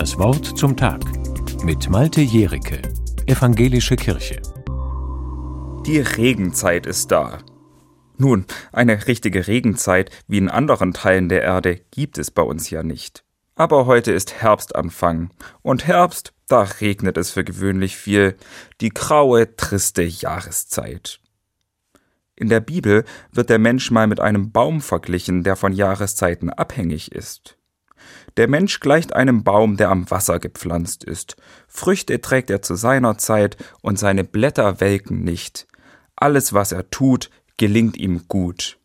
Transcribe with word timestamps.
Das 0.00 0.16
Wort 0.16 0.56
zum 0.56 0.78
Tag 0.78 1.02
mit 1.62 1.90
Malte 1.90 2.22
Jericke, 2.22 2.80
Evangelische 3.26 3.96
Kirche. 3.96 4.40
Die 5.84 6.00
Regenzeit 6.00 6.86
ist 6.86 7.12
da. 7.12 7.40
Nun, 8.16 8.46
eine 8.72 9.06
richtige 9.06 9.46
Regenzeit 9.46 10.10
wie 10.26 10.38
in 10.38 10.48
anderen 10.48 10.94
Teilen 10.94 11.28
der 11.28 11.42
Erde 11.42 11.82
gibt 11.90 12.16
es 12.16 12.30
bei 12.30 12.40
uns 12.40 12.70
ja 12.70 12.82
nicht. 12.82 13.24
Aber 13.56 13.84
heute 13.84 14.10
ist 14.10 14.40
Herbstanfang. 14.40 15.34
Und 15.60 15.86
Herbst, 15.86 16.32
da 16.48 16.62
regnet 16.62 17.18
es 17.18 17.32
für 17.32 17.44
gewöhnlich 17.44 17.98
viel. 17.98 18.38
Die 18.80 18.88
graue, 18.88 19.54
triste 19.54 20.00
Jahreszeit. 20.00 21.20
In 22.36 22.48
der 22.48 22.60
Bibel 22.60 23.04
wird 23.32 23.50
der 23.50 23.58
Mensch 23.58 23.90
mal 23.90 24.06
mit 24.06 24.18
einem 24.18 24.50
Baum 24.50 24.80
verglichen, 24.80 25.44
der 25.44 25.56
von 25.56 25.74
Jahreszeiten 25.74 26.48
abhängig 26.48 27.12
ist. 27.12 27.58
Der 28.36 28.48
Mensch 28.48 28.80
gleicht 28.80 29.14
einem 29.14 29.44
Baum, 29.44 29.76
der 29.76 29.90
am 29.90 30.10
Wasser 30.10 30.38
gepflanzt 30.38 31.04
ist. 31.04 31.36
Früchte 31.68 32.20
trägt 32.20 32.50
er 32.50 32.62
zu 32.62 32.74
seiner 32.74 33.18
Zeit 33.18 33.56
und 33.82 33.98
seine 33.98 34.24
Blätter 34.24 34.80
welken 34.80 35.22
nicht. 35.24 35.66
Alles, 36.16 36.52
was 36.52 36.72
er 36.72 36.90
tut, 36.90 37.30
gelingt 37.56 37.96
ihm 37.96 38.28
gut. 38.28 38.78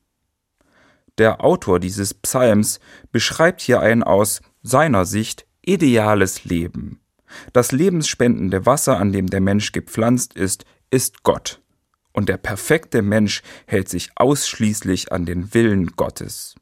Der 1.17 1.43
Autor 1.43 1.79
dieses 1.79 2.13
Psalms 2.13 2.79
beschreibt 3.11 3.61
hier 3.61 3.79
ein 3.79 4.03
aus 4.03 4.41
seiner 4.63 5.05
Sicht 5.05 5.45
ideales 5.61 6.43
Leben. 6.45 6.99
Das 7.53 7.71
lebensspendende 7.71 8.65
Wasser, 8.65 8.97
an 8.97 9.11
dem 9.11 9.27
der 9.27 9.41
Mensch 9.41 9.71
gepflanzt 9.71 10.33
ist, 10.33 10.65
ist 10.89 11.23
Gott 11.23 11.61
und 12.15 12.29
der 12.29 12.37
perfekte 12.37 13.01
Mensch 13.01 13.43
hält 13.67 13.89
sich 13.89 14.09
ausschließlich 14.15 15.11
an 15.11 15.25
den 15.25 15.53
Willen 15.53 15.97
Gottes. 15.97 16.55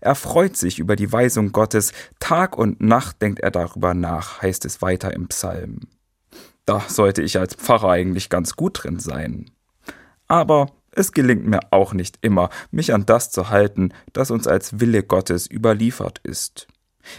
Er 0.00 0.14
freut 0.14 0.56
sich 0.56 0.78
über 0.78 0.96
die 0.96 1.12
Weisung 1.12 1.52
Gottes, 1.52 1.92
Tag 2.18 2.56
und 2.56 2.80
Nacht 2.80 3.22
denkt 3.22 3.40
er 3.40 3.50
darüber 3.50 3.94
nach, 3.94 4.42
heißt 4.42 4.64
es 4.64 4.82
weiter 4.82 5.12
im 5.12 5.28
Psalm. 5.28 5.80
Da 6.64 6.80
sollte 6.80 7.22
ich 7.22 7.38
als 7.38 7.54
Pfarrer 7.54 7.90
eigentlich 7.90 8.28
ganz 8.28 8.56
gut 8.56 8.82
drin 8.82 8.98
sein. 8.98 9.50
Aber 10.28 10.72
es 10.90 11.12
gelingt 11.12 11.46
mir 11.46 11.60
auch 11.70 11.92
nicht 11.92 12.18
immer, 12.22 12.50
mich 12.70 12.92
an 12.92 13.06
das 13.06 13.30
zu 13.30 13.50
halten, 13.50 13.92
das 14.12 14.30
uns 14.30 14.46
als 14.46 14.80
Wille 14.80 15.02
Gottes 15.02 15.48
überliefert 15.50 16.20
ist. 16.22 16.66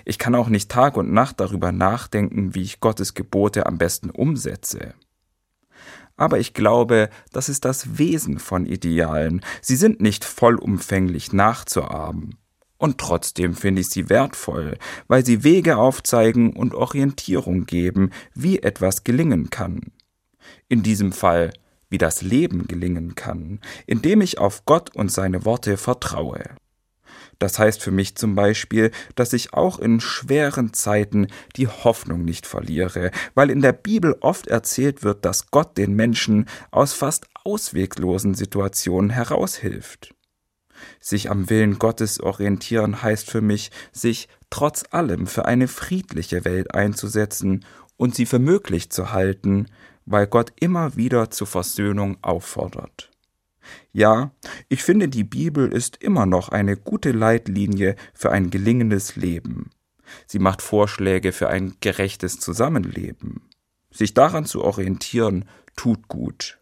Ich 0.04 0.18
kann 0.18 0.36
auch 0.36 0.50
nicht 0.50 0.70
Tag 0.70 0.98
und 0.98 1.14
Nacht 1.14 1.40
darüber 1.40 1.72
nachdenken, 1.72 2.56
wie 2.56 2.64
ich 2.64 2.82
Gottes 2.82 3.14
Gebote 3.14 3.66
am 3.66 3.78
besten 3.78 4.10
umsetze 4.10 4.94
aber 6.16 6.40
ich 6.40 6.54
glaube, 6.54 7.10
das 7.32 7.50
ist 7.50 7.66
das 7.66 7.98
Wesen 7.98 8.40
von 8.40 8.66
Idealen. 8.66 9.42
Sie 9.62 9.76
sind 9.76 10.02
nicht 10.02 10.26
vollumfänglich 10.26 11.32
nachzuahmen. 11.32 12.36
Und 12.78 13.00
trotzdem 13.00 13.56
finde 13.56 13.82
ich 13.82 13.90
sie 13.90 14.10
wertvoll, 14.10 14.78
weil 15.08 15.26
sie 15.26 15.44
Wege 15.44 15.78
aufzeigen 15.78 16.54
und 16.54 16.76
Orientierung 16.76 17.66
geben, 17.66 18.12
wie 18.34 18.60
etwas 18.60 19.04
gelingen 19.04 19.50
kann. 19.50 19.92
In 20.70 20.84
diesem 20.84 21.12
Fall, 21.12 21.54
wie 21.90 21.98
das 21.98 22.22
Leben 22.22 22.68
gelingen 22.68 23.16
kann, 23.16 23.60
indem 23.86 24.22
ich 24.22 24.38
auf 24.38 24.66
Gott 24.66 24.96
und 24.96 25.12
seine 25.12 25.46
Worte 25.46 25.78
vertraue. 25.78 26.44
Das 27.40 27.60
heißt 27.60 27.82
für 27.82 27.92
mich 27.92 28.16
zum 28.16 28.36
Beispiel, 28.36 28.92
dass 29.16 29.34
ich 29.34 29.54
auch 29.54 29.80
in 29.80 30.00
schweren 30.00 30.74
Zeiten 30.74 31.28
die 31.56 31.68
Hoffnung 31.68 32.26
nicht 32.26 32.48
verliere, 32.48 33.12
weil 33.36 33.50
in 33.50 33.62
der 33.62 33.74
Bibel 33.74 34.16
oft 34.22 34.48
erzählt 34.48 35.04
wird, 35.04 35.26
dass 35.26 35.52
Gott 35.52 35.78
den 35.78 35.94
Menschen 35.94 36.48
aus 36.72 36.94
fast 36.94 37.28
ausweglosen 37.44 38.34
Situationen 38.34 39.10
heraushilft. 39.10 40.14
Sich 41.00 41.30
am 41.30 41.50
Willen 41.50 41.80
Gottes 41.80 42.20
orientieren 42.20 43.02
heißt 43.02 43.30
für 43.30 43.42
mich, 43.42 43.72
sich 43.92 44.28
trotz 44.50 44.84
allem 44.92 45.28
für 45.28 45.46
eine 45.46 45.68
friedliche 45.68 46.46
Welt 46.46 46.74
einzusetzen 46.74 47.66
und 47.98 48.16
sie 48.16 48.26
für 48.26 48.40
möglich 48.40 48.90
zu 48.92 49.12
halten, 49.12 49.68
weil 50.06 50.28
Gott 50.28 50.54
immer 50.60 50.96
wieder 50.96 51.32
zur 51.32 51.48
Versöhnung 51.48 52.18
auffordert. 52.22 53.10
Ja, 53.92 54.32
ich 54.70 54.84
finde, 54.84 55.08
die 55.08 55.24
Bibel 55.24 55.72
ist 55.72 55.98
immer 55.98 56.26
noch 56.26 56.50
eine 56.50 56.76
gute 56.76 57.12
Leitlinie 57.12 57.96
für 58.14 58.32
ein 58.32 58.50
gelingendes 58.50 59.16
Leben. 59.16 59.70
Sie 60.26 60.40
macht 60.40 60.62
Vorschläge 60.62 61.32
für 61.32 61.50
ein 61.50 61.76
gerechtes 61.80 62.40
Zusammenleben. 62.40 63.42
Sich 63.92 64.14
daran 64.14 64.46
zu 64.46 64.64
orientieren, 64.64 65.46
tut 65.76 66.08
gut. 66.08 66.58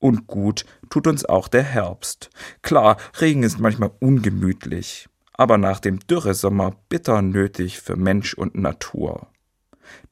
Und 0.00 0.26
gut 0.26 0.64
tut 0.90 1.06
uns 1.06 1.24
auch 1.24 1.48
der 1.48 1.62
Herbst. 1.62 2.30
Klar, 2.62 2.96
Regen 3.20 3.42
ist 3.42 3.58
manchmal 3.58 3.90
ungemütlich, 4.00 5.08
aber 5.32 5.58
nach 5.58 5.80
dem 5.80 6.00
Dürresommer 6.00 6.76
bitter 6.88 7.22
nötig 7.22 7.80
für 7.80 7.96
Mensch 7.96 8.34
und 8.34 8.54
Natur. 8.56 9.28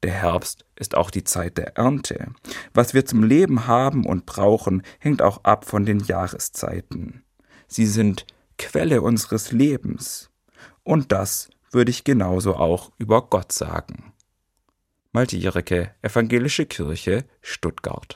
Der 0.03 0.13
Herbst 0.13 0.65
ist 0.77 0.97
auch 0.97 1.11
die 1.11 1.25
Zeit 1.25 1.59
der 1.59 1.77
Ernte. 1.77 2.29
Was 2.75 2.95
wir 2.95 3.07
zum 3.07 3.23
Leben 3.23 3.67
haben 3.67 4.07
und 4.07 4.27
brauchen, 4.27 4.83
hängt 4.99 5.23
auch 5.23 5.45
ab 5.45 5.65
von 5.65 5.87
den 5.87 6.01
Jahreszeiten. 6.01 7.25
Sie 7.67 7.87
sind 7.87 8.27
Quelle 8.59 9.03
unseres 9.03 9.53
Lebens. 9.53 10.31
Und 10.83 11.13
das 11.13 11.51
würde 11.73 11.91
ich 11.91 12.05
genauso 12.05 12.57
auch 12.57 12.93
über 12.99 13.23
Gott 13.29 13.53
sagen. 13.53 14.13
Malte 15.13 15.37
Jereke, 15.37 15.95
Evangelische 16.03 16.67
Kirche, 16.67 17.25
Stuttgart. 17.41 18.15